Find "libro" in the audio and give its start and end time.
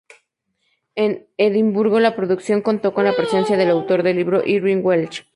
4.17-4.41